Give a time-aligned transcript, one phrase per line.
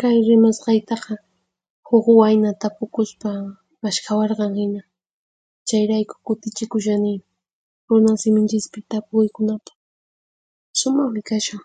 [0.00, 1.14] Kay rimasqaytaqa
[1.88, 3.30] huq wayna tapukuspa
[3.82, 4.82] mashkhawarqan hina,
[5.68, 7.14] chayrayku kutichikushani
[7.88, 9.72] runasiminchispi tapukuykunata.
[10.78, 11.62] Sumaqmi kashan.